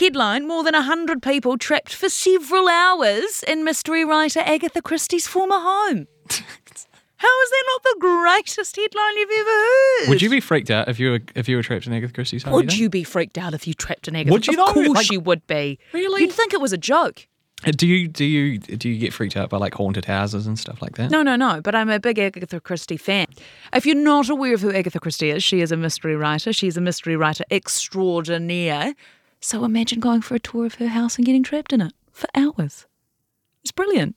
[0.00, 5.58] Headline More than 100 people trapped for several hours in mystery writer Agatha Christie's former
[5.58, 6.06] home.
[7.16, 10.08] How is that not the greatest headline you've ever heard?
[10.08, 12.44] Would you be freaked out if you were if you were trapped in Agatha Christie's
[12.44, 12.54] home?
[12.54, 12.80] Would think?
[12.80, 14.32] you be freaked out if you trapped in Agatha?
[14.32, 14.72] Would you Of though?
[14.72, 15.78] course Like- you would be.
[15.92, 16.22] Really?
[16.22, 17.26] You'd think it was a joke.
[17.66, 20.58] Uh, Do you do you do you get freaked out by like haunted houses and
[20.58, 21.10] stuff like that?
[21.10, 21.60] No, no, no.
[21.60, 23.26] But I'm a big Agatha Christie fan.
[23.74, 26.54] If you're not aware of who Agatha Christie is, she is a mystery writer.
[26.54, 28.94] She's a mystery writer extraordinaire.
[29.40, 32.28] So imagine going for a tour of her house and getting trapped in it for
[32.34, 32.86] hours.
[33.62, 34.16] It's brilliant.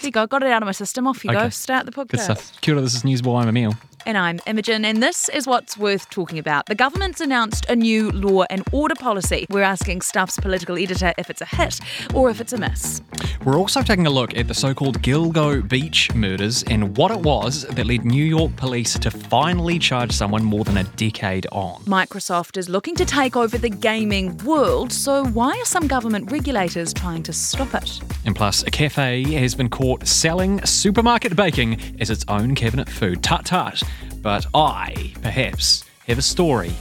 [0.00, 0.26] There you go.
[0.26, 1.06] Got it out of my system.
[1.06, 1.38] Off you go.
[1.38, 1.50] Okay.
[1.50, 2.08] Start the podcast.
[2.08, 2.60] Good stuff.
[2.60, 3.40] Kia ora, this is Newsable.
[3.40, 3.74] I'm Emil.
[4.06, 6.66] And I'm Imogen, and this is what's worth talking about.
[6.66, 9.46] The government's announced a new law and order policy.
[9.50, 11.80] We're asking Stuff's political editor if it's a hit
[12.14, 13.02] or if it's a miss.
[13.44, 17.64] We're also taking a look at the so-called Gilgo Beach murders and what it was
[17.64, 21.82] that led New York police to finally charge someone more than a decade on.
[21.82, 26.94] Microsoft is looking to take over the gaming world, so why are some government regulators
[26.94, 28.00] trying to stop it?
[28.24, 33.22] And plus, a cafe has been caught selling supermarket baking as its own cabinet food.
[33.22, 33.82] Tut tut.
[34.22, 36.72] But I, perhaps, have a story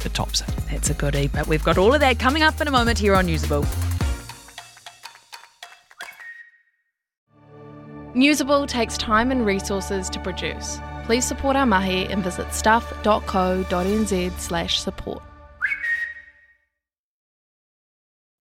[0.00, 0.48] that tops it.
[0.70, 3.14] That's a goodie, but we've got all of that coming up in a moment here
[3.14, 3.66] on Newsable.
[8.14, 10.80] Newsable takes time and resources to produce.
[11.04, 15.22] Please support our mahi and visit stuff.co.nz slash support.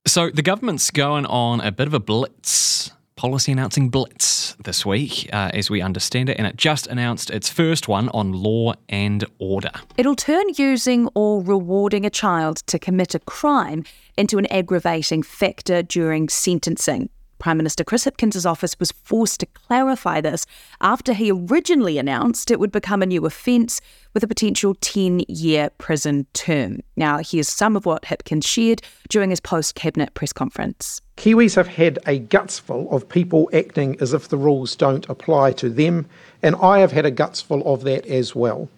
[0.08, 2.92] So the government's going on a bit of a blitz,
[3.26, 7.50] policy announcing blitz this week, uh, as we understand it, and it just announced its
[7.50, 9.72] first one on law and order.
[9.98, 13.84] It'll turn using or rewarding a child to commit a crime
[14.16, 17.10] into an aggravating factor during sentencing.
[17.40, 20.46] Prime Minister Chris Hipkins' office was forced to clarify this
[20.82, 23.82] after he originally announced it would become a new offence
[24.14, 26.80] with a potential 10 year prison term.
[26.96, 31.02] Now, here's some of what Hipkins shared during his post cabinet press conference.
[31.18, 35.70] Kiwis have had a gutsful of people acting as if the rules don't apply to
[35.70, 36.08] them,
[36.42, 38.70] and I have had a gutsful of that as well.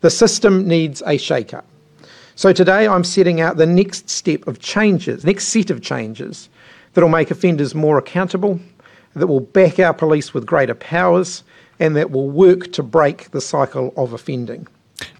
[0.00, 1.66] The system needs a shake up.
[2.34, 6.50] So today I'm setting out the next step of changes, next set of changes
[6.96, 8.58] that will make offenders more accountable,
[9.14, 11.44] that will back our police with greater powers,
[11.78, 14.66] and that will work to break the cycle of offending.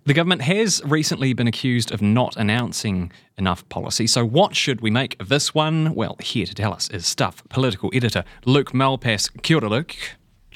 [0.07, 4.07] The government has recently been accused of not announcing enough policy.
[4.07, 5.95] So, what should we make of this one?
[5.95, 9.31] Well, here to tell us is Stuff political editor Luke Malpass.
[9.43, 9.95] Kia ora, Luke.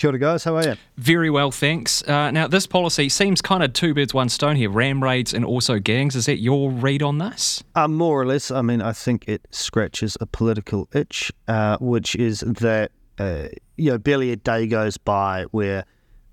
[0.00, 0.44] Kia ora, guys.
[0.44, 0.77] How are you?
[0.97, 2.03] Very well, thanks.
[2.09, 5.44] Uh, now, this policy seems kind of two birds, one stone here ram raids and
[5.44, 6.16] also gangs.
[6.16, 7.62] Is that your read on this?
[7.75, 8.50] Uh, more or less.
[8.50, 13.91] I mean, I think it scratches a political itch, uh, which is that, uh, you
[13.91, 15.84] know, barely a day goes by where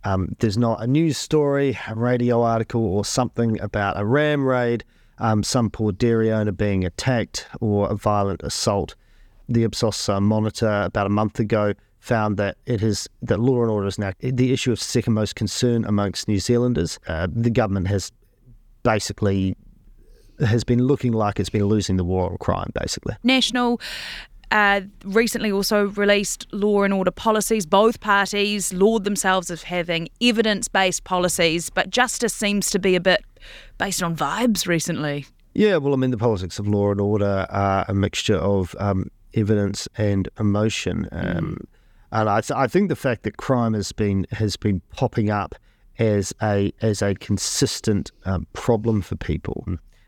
[0.06, 4.86] um, there's not a news story, a radio article, or something about a ram raid,
[5.18, 8.96] um, some poor dairy owner being attacked, or a violent assault.
[9.50, 11.74] The Ipsos uh, Monitor about a month ago
[12.07, 15.35] found that it is that law and order is now the issue of second most
[15.35, 17.00] concern amongst New Zealanders.
[17.07, 18.12] Uh, the government has
[18.84, 19.56] basically
[20.40, 23.16] has been looking like it's been losing the war on crime, basically.
[23.23, 23.81] National
[24.51, 27.66] uh, recently also released law and order policies.
[27.66, 33.01] Both parties laud themselves as having evidence based policies, but justice seems to be a
[33.01, 33.24] bit
[33.78, 35.25] based on vibes recently.
[35.53, 39.09] Yeah, well, I mean, the politics of law and order are a mixture of um,
[39.34, 41.57] evidence and emotion, um,
[42.12, 45.56] and I, th- I think the fact that crime has been has been popping up
[46.00, 49.66] as a as a consistent um, problem for people.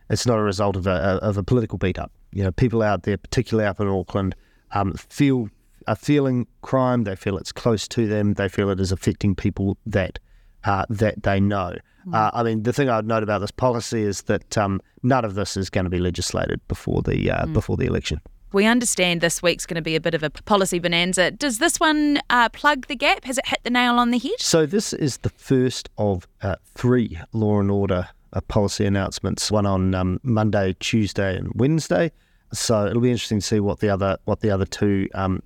[0.10, 2.12] It's not a result of a of a political beat up.
[2.32, 4.36] You know, people out there, particularly up in Auckland,
[4.72, 5.50] um, feel
[5.88, 7.04] are feeling crime.
[7.04, 8.36] They feel it's close to them.
[8.36, 10.20] They feel it is affecting people that
[10.64, 11.76] uh, that they know.
[12.14, 15.36] Uh, I mean, the thing I'd note about this policy is that um, none of
[15.36, 18.22] this is going to be legislated before the uh, before the election.
[18.52, 21.30] We understand this week's going to be a bit of a policy bonanza.
[21.30, 23.24] Does this one uh, plug the gap?
[23.26, 24.40] Has it hit the nail on the head?
[24.40, 29.52] So this is the first of uh, three law and order uh, policy announcements.
[29.52, 32.12] One on um, Monday, Tuesday, and Wednesday.
[32.52, 35.44] So it'll be interesting to see what the other what the other two um,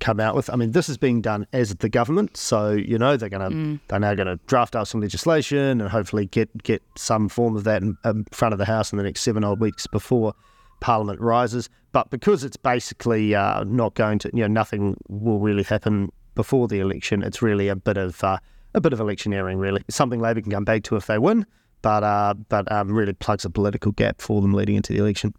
[0.00, 0.50] come out with.
[0.50, 3.80] I mean, this is being done as the government, so you know they're going to
[3.88, 7.64] they're now going to draft out some legislation and hopefully get get some form of
[7.64, 10.34] that in, in front of the House in the next seven odd weeks before
[10.82, 11.70] Parliament rises.
[11.92, 16.68] But because it's basically uh, not going to, you know, nothing will really happen before
[16.68, 17.22] the election.
[17.22, 18.38] It's really a bit of uh,
[18.74, 19.82] a bit of electioneering, really.
[19.88, 21.46] Something Labour can come back to if they win,
[21.82, 25.34] but uh, but um, really plugs a political gap for them leading into the election.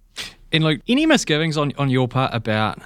[0.51, 2.80] And Luke, any misgivings on, on your part about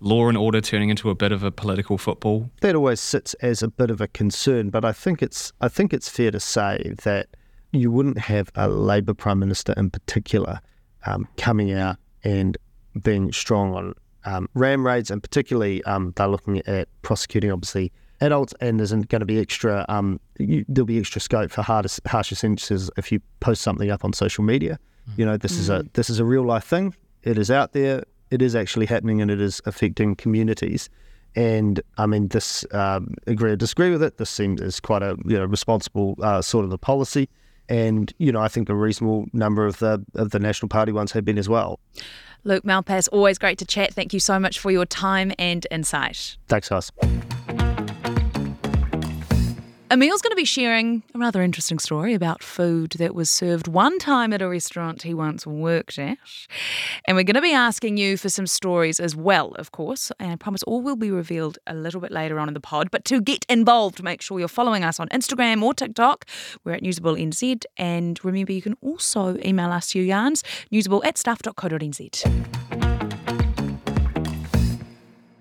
[0.00, 2.50] law and order turning into a bit of a political football?
[2.60, 5.92] That always sits as a bit of a concern, but I think it's I think
[5.92, 7.28] it's fair to say that
[7.72, 10.60] you wouldn't have a Labour prime minister in particular
[11.08, 12.56] um, coming out and
[13.02, 13.94] being strong on
[14.24, 19.20] um, ram raids, and particularly um, they're looking at prosecuting obviously adults, and there's going
[19.20, 23.20] to be extra um, you, there'll be extra scope for harder, harsher sentences if you
[23.40, 24.78] post something up on social media.
[25.16, 26.94] You know, this is a this is a real life thing.
[27.22, 28.04] It is out there.
[28.30, 30.90] It is actually happening, and it is affecting communities.
[31.34, 34.18] And I mean, this um, agree or disagree with it.
[34.18, 37.28] This seems is quite a you know responsible uh, sort of a policy,
[37.68, 41.12] and you know I think a reasonable number of the of the National Party ones
[41.12, 41.80] have been as well.
[42.44, 43.92] Luke Malpass, always great to chat.
[43.92, 46.36] Thank you so much for your time and insight.
[46.46, 46.90] Thanks, guys.
[49.90, 53.98] Emil's going to be sharing a rather interesting story about food that was served one
[53.98, 56.18] time at a restaurant he once worked at.
[57.06, 60.12] And we're going to be asking you for some stories as well, of course.
[60.20, 62.90] And I promise all will be revealed a little bit later on in the pod.
[62.90, 66.26] But to get involved, make sure you're following us on Instagram or TikTok.
[66.64, 67.64] We're at Newsable NZ.
[67.78, 72.97] And remember, you can also email us your yarns, newsable at stuff.co.nz.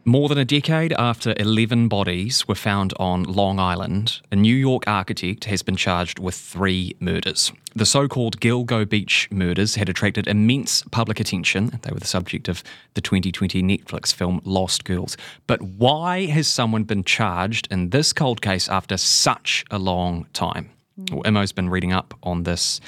[0.07, 4.88] More than a decade after 11 bodies were found on Long Island, a New York
[4.88, 7.51] architect has been charged with three murders.
[7.75, 11.81] The so called Gilgo Beach murders had attracted immense public attention.
[11.81, 12.63] They were the subject of
[12.94, 15.18] the 2020 Netflix film Lost Girls.
[15.45, 20.69] But why has someone been charged in this cold case after such a long time?
[21.12, 22.80] Well, Imo's been reading up on this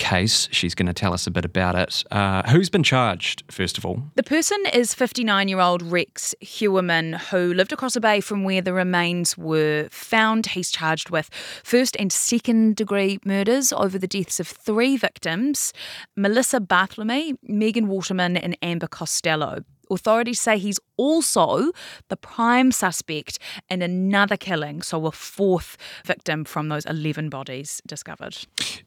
[0.00, 0.48] case.
[0.50, 2.02] She's going to tell us a bit about it.
[2.10, 4.02] Uh, who's been charged, first of all?
[4.16, 8.62] The person is 59 year old Rex Heuermann, who lived across the bay from where
[8.62, 10.46] the remains were found.
[10.46, 11.30] He's charged with
[11.62, 15.72] first and second degree murders over the deaths of three victims
[16.16, 19.62] Melissa Barthelemy, Megan Waterman, and Amber Costello.
[19.90, 21.72] Authorities say he's also
[22.08, 23.38] the prime suspect
[23.68, 28.36] in another killing, so a fourth victim from those 11 bodies discovered.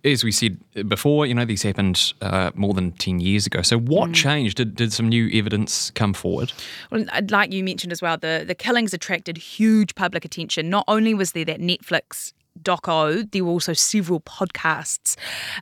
[0.05, 0.57] As we said
[0.87, 3.61] before, you know, these happened uh, more than 10 years ago.
[3.61, 4.57] So, what changed?
[4.57, 6.53] Did, did some new evidence come forward?
[6.91, 10.69] Well, like you mentioned as well, the, the killings attracted huge public attention.
[10.69, 15.15] Not only was there that Netflix doco, there were also several podcasts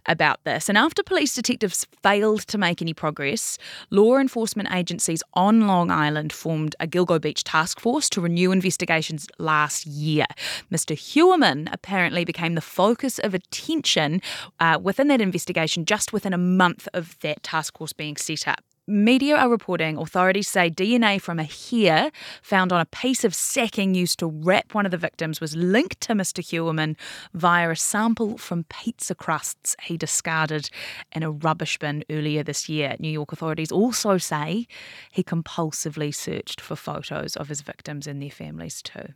[0.08, 0.70] about this.
[0.70, 3.58] And after police detectives failed to make any progress,
[3.90, 9.28] law enforcement agencies on Long Island formed a Gilgo Beach task force to renew investigations
[9.38, 10.26] last year.
[10.72, 10.96] Mr.
[10.96, 14.22] Heuermann apparently became the focus of attention
[14.60, 18.64] uh, within that investigation just within a month of that task force being set up.
[18.92, 22.12] Media are reporting authorities say DNA from a hair
[22.42, 26.02] found on a piece of sacking used to wrap one of the victims was linked
[26.02, 26.44] to Mr.
[26.44, 26.98] Heuermann
[27.34, 30.70] via a sample from pizza crusts he discarded
[31.14, 32.98] in a rubbish bin earlier this year.
[33.00, 34.68] New York authorities also say
[35.10, 39.14] he compulsively searched for photos of his victims and their families too.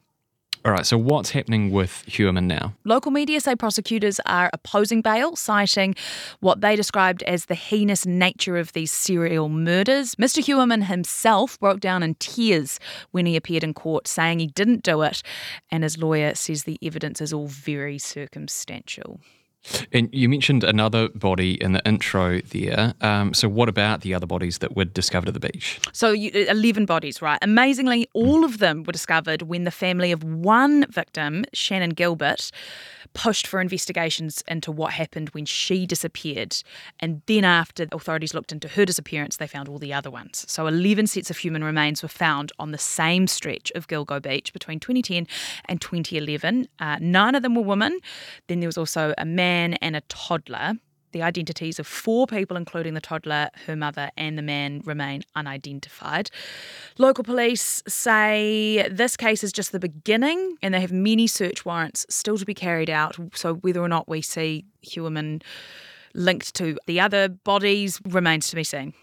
[0.65, 2.73] All right, so what's happening with Heuermann now?
[2.85, 5.93] Local media say prosecutors are opposing bail, citing
[6.39, 10.15] what they described as the heinous nature of these serial murders.
[10.15, 10.43] Mr.
[10.43, 12.79] Heuermann himself broke down in tears
[13.11, 15.21] when he appeared in court, saying he didn't do it,
[15.69, 19.19] and his lawyer says the evidence is all very circumstantial.
[19.91, 22.93] And you mentioned another body in the intro there.
[23.01, 25.79] Um, so, what about the other bodies that were discovered at the beach?
[25.91, 27.39] So, you, 11 bodies, right?
[27.41, 32.51] Amazingly, all of them were discovered when the family of one victim, Shannan Gilbert,
[33.15, 36.61] pushed for investigations into what happened when she disappeared.
[36.99, 40.45] And then, after authorities looked into her disappearance, they found all the other ones.
[40.47, 44.53] So, 11 sets of human remains were found on the same stretch of Gilgo Beach
[44.53, 45.27] between 2010
[45.65, 46.67] and 2011.
[46.79, 47.99] Uh, nine of them were women.
[48.47, 50.73] Then there was also a man and a toddler.
[51.15, 56.29] The identities of four people, including the toddler, her mother, and the man, remain unidentified.
[56.97, 62.05] Local police say this case is just the beginning and they have many search warrants
[62.09, 63.15] still to be carried out.
[63.33, 65.41] So, whether or not we see Heuermann
[66.13, 68.93] linked to the other bodies remains to be seen.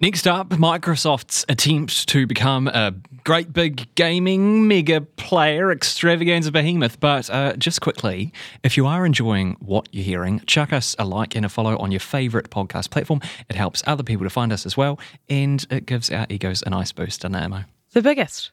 [0.00, 7.00] Next up, Microsoft's attempt to become a great big gaming mega player extravaganza behemoth.
[7.00, 11.34] But uh, just quickly, if you are enjoying what you're hearing, chuck us a like
[11.34, 13.20] and a follow on your favourite podcast platform.
[13.48, 16.70] It helps other people to find us as well, and it gives our egos a
[16.70, 17.64] nice boost, doesn't it, Imo?
[17.92, 18.52] The biggest.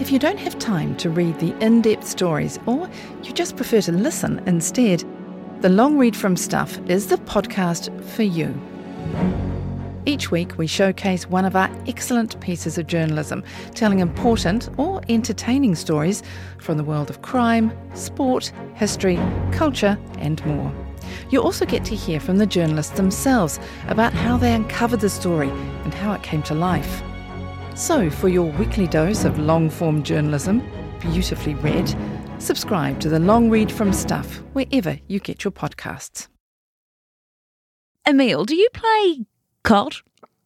[0.00, 2.88] If you don't have time to read the in depth stories or
[3.22, 5.04] you just prefer to listen instead,
[5.62, 8.52] the Long Read from Stuff is the podcast for you.
[10.06, 15.76] Each week, we showcase one of our excellent pieces of journalism, telling important or entertaining
[15.76, 16.24] stories
[16.58, 19.20] from the world of crime, sport, history,
[19.52, 20.74] culture, and more.
[21.30, 25.50] You also get to hear from the journalists themselves about how they uncovered the story
[25.84, 27.04] and how it came to life.
[27.76, 30.60] So, for your weekly dose of long form journalism,
[30.98, 31.88] beautifully read,
[32.42, 36.26] Subscribe to the long read from Stuff wherever you get your podcasts.
[38.04, 39.26] Emil, do you play
[39.62, 40.02] COD?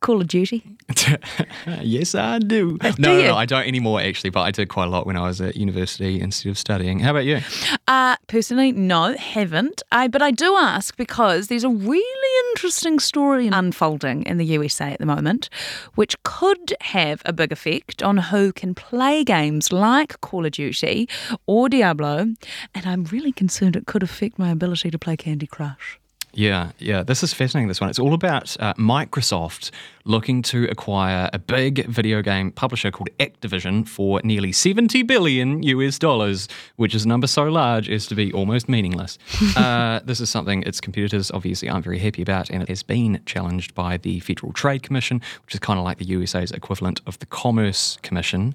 [0.07, 0.63] Call of Duty?
[1.81, 2.79] yes, I do.
[2.79, 3.25] do no, you?
[3.25, 5.57] no, I don't anymore actually, but I did quite a lot when I was at
[5.57, 7.01] university instead of studying.
[7.01, 7.41] How about you?
[7.89, 9.83] Uh, personally, no, haven't.
[9.91, 14.93] I, but I do ask because there's a really interesting story unfolding in the USA
[14.93, 15.51] at the moment,
[15.97, 21.09] which could have a big effect on who can play games like Call of Duty
[21.47, 22.33] or Diablo.
[22.77, 25.99] And I'm really concerned it could affect my ability to play Candy Crush.
[26.37, 27.03] Yeah, yeah.
[27.03, 27.69] This is fascinating.
[27.69, 27.89] This one.
[27.89, 29.71] It's all about uh, Microsoft
[30.05, 35.99] looking to acquire a big video game publisher called Activision for nearly 70 billion US
[35.99, 39.19] dollars, which is a number so large as to be almost meaningless.
[39.57, 43.19] uh, this is something its competitors obviously aren't very happy about, and it has been
[43.25, 47.19] challenged by the Federal Trade Commission, which is kind of like the USA's equivalent of
[47.19, 48.55] the Commerce Commission.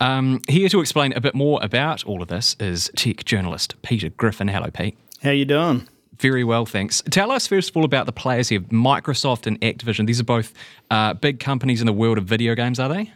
[0.00, 4.10] Um, here to explain a bit more about all of this is tech journalist Peter
[4.10, 4.48] Griffin.
[4.48, 4.98] Hello, Pete.
[5.22, 5.88] How you doing?
[6.22, 7.02] Very well, thanks.
[7.10, 10.06] Tell us first of all about the players here Microsoft and Activision.
[10.06, 10.54] These are both
[10.88, 13.12] uh, big companies in the world of video games, are they?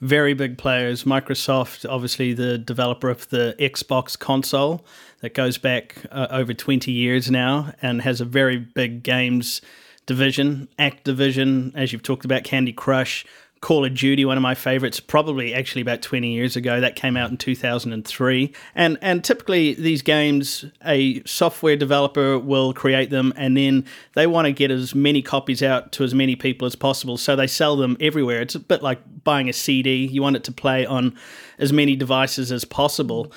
[0.00, 1.04] Very big players.
[1.04, 4.84] Microsoft, obviously the developer of the Xbox console
[5.20, 9.62] that goes back uh, over 20 years now and has a very big games
[10.06, 10.68] division.
[10.80, 13.24] Activision, as you've talked about, Candy Crush,
[13.62, 16.80] Call of Duty, one of my favorites, probably actually about 20 years ago.
[16.80, 18.52] That came out in 2003.
[18.74, 24.46] And and typically these games, a software developer will create them and then they want
[24.46, 27.16] to get as many copies out to as many people as possible.
[27.16, 28.42] So they sell them everywhere.
[28.42, 30.06] It's a bit like buying a CD.
[30.06, 31.16] You want it to play on
[31.58, 33.32] as many devices as possible.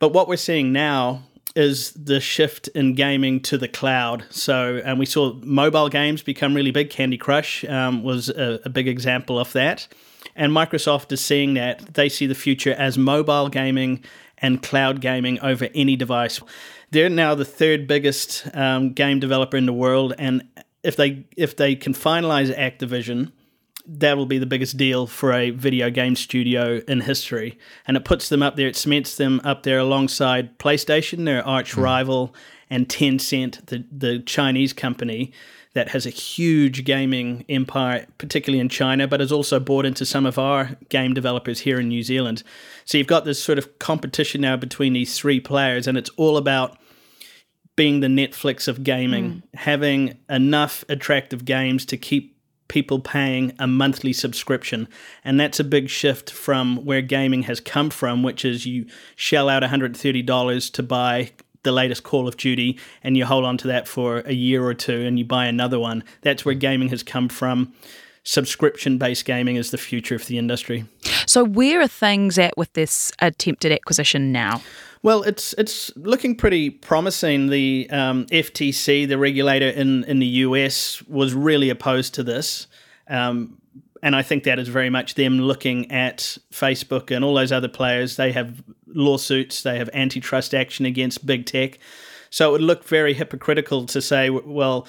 [0.00, 1.22] But what we're seeing now
[1.56, 4.24] is the shift in gaming to the cloud.
[4.30, 6.90] So, and we saw mobile games become really big.
[6.90, 9.88] Candy Crush um, was a, a big example of that.
[10.36, 14.04] And Microsoft is seeing that they see the future as mobile gaming
[14.38, 16.40] and cloud gaming over any device.
[16.90, 20.42] They're now the third biggest um, game developer in the world, and
[20.82, 23.32] if they if they can finalize Activision,
[23.86, 27.58] that will be the biggest deal for a video game studio in history.
[27.86, 31.74] And it puts them up there, it cements them up there alongside PlayStation, their arch
[31.74, 31.82] hmm.
[31.82, 32.34] rival,
[32.68, 35.32] and Tencent, the, the Chinese company
[35.74, 40.26] that has a huge gaming empire, particularly in China, but has also bought into some
[40.26, 42.42] of our game developers here in New Zealand.
[42.84, 46.36] So you've got this sort of competition now between these three players, and it's all
[46.36, 46.76] about
[47.76, 49.58] being the Netflix of gaming, hmm.
[49.58, 52.39] having enough attractive games to keep
[52.70, 54.88] people paying a monthly subscription.
[55.24, 58.86] And that's a big shift from where gaming has come from, which is you
[59.16, 61.32] shell out $130 to buy
[61.64, 64.72] the latest Call of Duty and you hold on to that for a year or
[64.72, 66.04] two and you buy another one.
[66.22, 67.74] That's where gaming has come from.
[68.30, 70.84] Subscription based gaming is the future of the industry.
[71.26, 74.62] So, where are things at with this attempted acquisition now?
[75.02, 77.48] Well, it's it's looking pretty promising.
[77.48, 82.68] The um, FTC, the regulator in, in the US, was really opposed to this.
[83.08, 83.60] Um,
[84.00, 87.66] and I think that is very much them looking at Facebook and all those other
[87.66, 88.14] players.
[88.14, 91.80] They have lawsuits, they have antitrust action against big tech.
[92.30, 94.86] So it would look very hypocritical to say, well,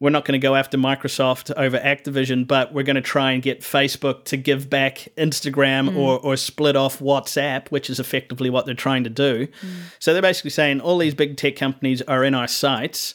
[0.00, 3.42] we're not going to go after Microsoft over Activision, but we're going to try and
[3.42, 5.96] get Facebook to give back Instagram mm.
[5.96, 9.46] or, or split off WhatsApp, which is effectively what they're trying to do.
[9.46, 9.70] Mm.
[9.98, 13.14] So they're basically saying all these big tech companies are in our sights.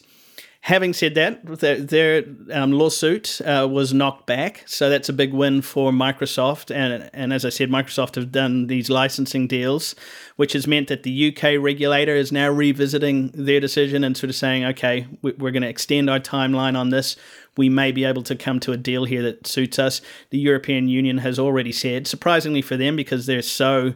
[0.64, 5.34] Having said that, their, their um, lawsuit uh, was knocked back, so that's a big
[5.34, 6.74] win for Microsoft.
[6.74, 9.94] And and as I said, Microsoft have done these licensing deals,
[10.36, 14.36] which has meant that the UK regulator is now revisiting their decision and sort of
[14.36, 17.14] saying, okay, we- we're going to extend our timeline on this.
[17.58, 20.00] We may be able to come to a deal here that suits us.
[20.30, 23.92] The European Union has already said, surprisingly for them, because they're so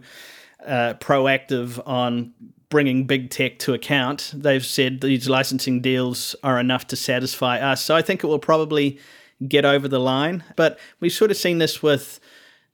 [0.66, 2.34] uh, proactive on
[2.70, 4.32] bringing big tech to account.
[4.34, 7.82] They've said these licensing deals are enough to satisfy us.
[7.82, 8.98] So I think it will probably
[9.46, 10.44] get over the line.
[10.56, 12.20] But we've sort of seen this with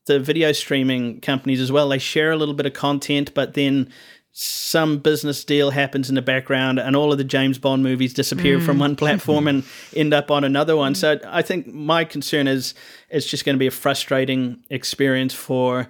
[0.07, 1.89] the video streaming companies as well.
[1.89, 3.91] They share a little bit of content, but then
[4.37, 8.61] some business deal happens in the background and all of the James Bond movies disappear
[8.61, 8.99] from one mm.
[8.99, 9.63] platform and
[9.95, 10.97] end up on another one.
[10.97, 12.75] So I think my concern is
[13.11, 15.89] it's just going to be a frustrating experience for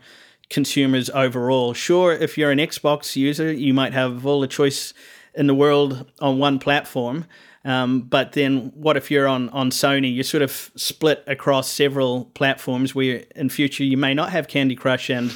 [0.54, 1.74] consumers overall.
[1.74, 4.94] Sure, if you're an Xbox user, you might have all the choice
[5.34, 7.26] in the world on one platform.
[7.64, 10.14] Um, but then, what if you're on, on Sony?
[10.14, 14.76] You're sort of split across several platforms where in future you may not have Candy
[14.76, 15.32] Crush and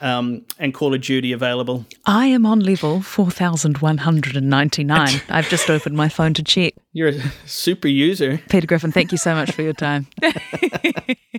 [0.00, 1.84] um, and Call of Duty available.
[2.06, 5.08] I am on level 4199.
[5.28, 6.74] I've just opened my phone to check.
[6.92, 8.40] You're a super user.
[8.48, 10.06] Peter Griffin, thank you so much for your time.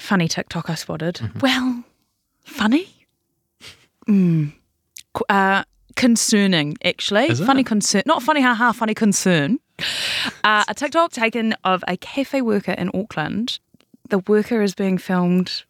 [0.00, 1.16] Funny TikTok I spotted.
[1.16, 1.38] Mm-hmm.
[1.40, 1.84] Well,
[2.42, 2.88] funny?
[4.08, 4.52] Mm.
[5.28, 5.62] Uh,
[5.94, 7.34] concerning, actually.
[7.34, 8.02] Funny concern.
[8.06, 9.58] Not funny, haha, funny concern.
[10.42, 13.60] Uh, a TikTok taken of a cafe worker in Auckland.
[14.08, 15.64] The worker is being filmed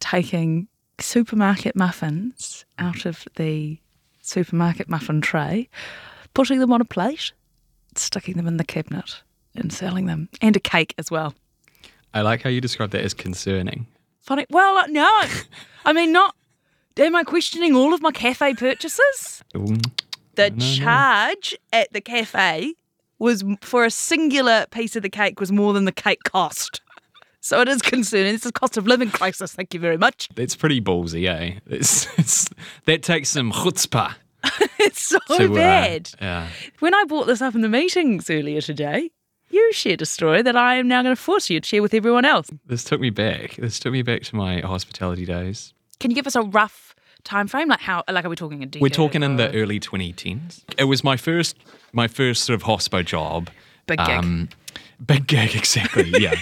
[0.00, 0.68] taking
[0.98, 3.78] supermarket muffins out of the
[4.22, 5.68] supermarket muffin tray,
[6.32, 7.32] putting them on a plate,
[7.94, 9.22] sticking them in the cabinet,
[9.54, 11.34] and selling them, and a cake as well.
[12.16, 13.86] I like how you describe that as concerning.
[14.20, 14.46] Funny.
[14.50, 15.22] Well, uh, no,
[15.84, 16.34] I mean not.
[16.98, 19.44] Am I questioning all of my cafe purchases?
[19.54, 19.76] Ooh.
[20.34, 20.74] The No, no.
[20.76, 22.74] charge at the cafe
[23.18, 26.80] was for a singular piece of the cake was more than the cake cost.
[27.40, 28.34] So it is concerning.
[28.34, 29.52] It's a cost of living crisis.
[29.52, 30.28] Thank you very much.
[30.34, 31.58] That's pretty ballsy, eh?
[31.66, 32.48] It's, it's,
[32.86, 34.14] that takes some chutzpah.
[34.78, 36.10] It's so to, uh, bad.
[36.20, 36.48] yeah.
[36.78, 39.10] When I brought this up in the meetings earlier today,
[39.50, 41.94] you shared a story that I am now going to force you to share with
[41.94, 42.48] everyone else.
[42.66, 43.56] This took me back.
[43.56, 45.72] This took me back to my hospitality days.
[46.00, 47.68] Can you give us a rough time frame?
[47.68, 48.04] Like how?
[48.08, 48.82] Like are we talking a decade?
[48.82, 50.62] We're talking in the early 2010s.
[50.78, 51.56] It was my first,
[51.92, 53.50] my first sort of hospo job.
[53.86, 54.08] Big gig.
[54.08, 54.48] Um,
[55.04, 56.12] big gig, exactly.
[56.18, 56.34] Yeah,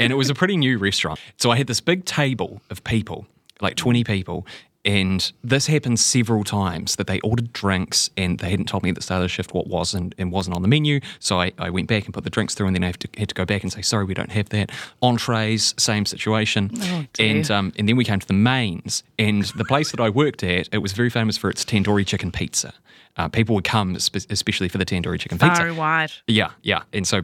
[0.00, 1.20] and it was a pretty new restaurant.
[1.36, 3.26] So I had this big table of people,
[3.60, 4.46] like 20 people.
[4.88, 8.94] And this happened several times that they ordered drinks and they hadn't told me at
[8.94, 11.00] the start of the shift what was and, and wasn't on the menu.
[11.18, 13.08] So I, I went back and put the drinks through and then I have to,
[13.18, 14.70] had to go back and say, sorry, we don't have that.
[15.02, 16.70] Entrees, same situation.
[16.74, 19.02] Oh, and um, and then we came to the mains.
[19.18, 22.32] And the place that I worked at, it was very famous for its tandoori chicken
[22.32, 22.72] pizza.
[23.18, 25.56] Uh, people would come especially for the tandoori chicken pizza.
[25.56, 26.12] Far wide.
[26.28, 26.82] Yeah, yeah.
[26.92, 27.20] And so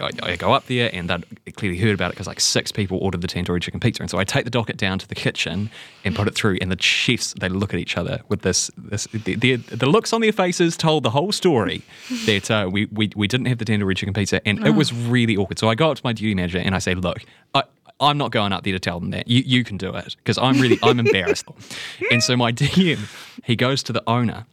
[0.00, 2.96] I, I go up there and they'd clearly heard about it because like six people
[2.98, 4.02] ordered the tandoori chicken pizza.
[4.02, 5.70] And so I take the docket down to the kitchen
[6.02, 6.56] and put it through.
[6.62, 10.12] And the chefs, they look at each other with this, this the, the, the looks
[10.12, 11.82] on their faces told the whole story
[12.26, 14.46] that uh, we, we, we didn't have the tender tandoori chicken pizza.
[14.46, 15.58] And it was really awkward.
[15.58, 17.64] So I go up to my duty manager and I say, look, I,
[18.00, 19.28] I'm not going up there to tell them that.
[19.28, 21.46] You, you can do it because I'm really, I'm embarrassed.
[22.10, 22.98] and so my DM,
[23.44, 24.46] he goes to the owner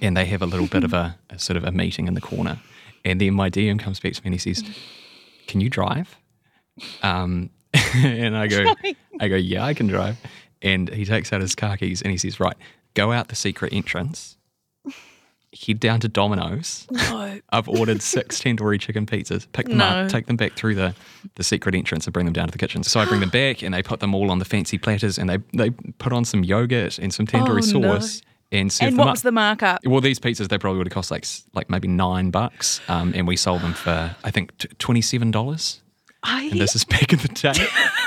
[0.00, 2.20] and they have a little bit of a, a sort of a meeting in the
[2.20, 2.58] corner.
[3.04, 4.64] And then my DM comes back to me and he says,
[5.46, 6.16] "Can you drive?"
[7.02, 7.50] Um,
[7.96, 8.74] and I go,
[9.20, 10.16] "I go, yeah, I can drive."
[10.62, 12.56] And he takes out his car keys and he says, "Right,
[12.94, 14.36] go out the secret entrance,
[15.66, 16.86] head down to Domino's.
[16.90, 17.38] No.
[17.50, 19.46] I've ordered six tandoori chicken pizzas.
[19.52, 19.84] Pick them No.
[19.84, 20.94] up, take them back through the,
[21.36, 22.82] the secret entrance, and bring them down to the kitchen.
[22.82, 25.28] So I bring them back, and they put them all on the fancy platters, and
[25.30, 27.98] they they put on some yogurt and some tandoori Oh, no.
[27.98, 29.80] sauce." And, serve And what was the markup?
[29.84, 33.26] Well, these pizzas they probably would have cost like like maybe nine bucks, um, and
[33.26, 35.80] we sold them for I think twenty seven dollars.
[36.22, 37.52] I, And this is back in the day.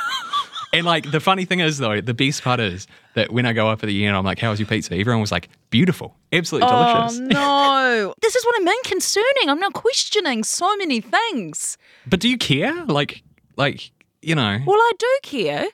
[0.73, 3.69] and like the funny thing is though, the best part is that when I go
[3.69, 6.69] up at the end, I'm like, "How was your pizza?" Everyone was like, "Beautiful, absolutely
[6.69, 8.13] delicious." Oh no!
[8.21, 8.83] this is what I mean.
[8.83, 9.49] Concerning.
[9.49, 11.77] I'm now questioning so many things.
[12.05, 12.85] But do you care?
[12.85, 13.23] Like,
[13.55, 14.59] like you know.
[14.65, 15.65] Well, I do care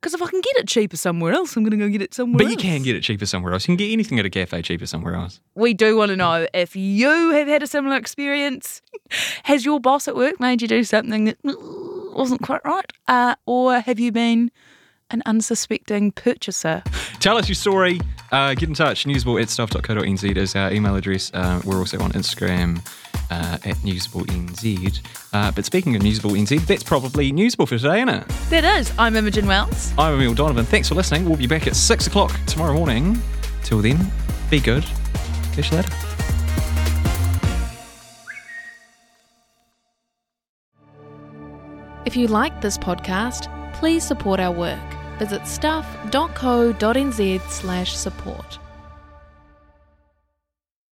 [0.00, 2.12] because if I can get it cheaper somewhere else, I'm going to go get it
[2.12, 2.50] somewhere But else.
[2.50, 3.62] you can get it cheaper somewhere else.
[3.68, 5.40] You can get anything at a cafe cheaper somewhere else.
[5.54, 8.82] We do want to know if you have had a similar experience.
[9.44, 11.36] Has your boss at work made you do something that
[12.14, 14.50] wasn't quite right, uh, or have you been
[15.10, 16.82] an unsuspecting purchaser?
[17.20, 18.00] Tell us your story.
[18.30, 19.04] Uh, get in touch.
[19.04, 21.30] Newsable at stuff.co.nz is our email address.
[21.34, 22.80] Uh, we're also on Instagram
[23.30, 25.00] uh, at newsableenz.
[25.32, 28.28] Uh, but speaking of Newsable NZ, that's probably Newsable for today, isn't it?
[28.50, 28.92] That is.
[28.98, 29.92] I'm Imogen Wells.
[29.98, 30.64] I'm Emil Donovan.
[30.64, 31.24] Thanks for listening.
[31.24, 33.20] We'll be back at 6 o'clock tomorrow morning.
[33.62, 34.10] Till then,
[34.50, 34.84] be good.
[35.54, 36.11] Catch you later.
[42.12, 44.78] If you like this podcast, please support our work.
[45.18, 48.58] Visit stuff.co.nz slash support.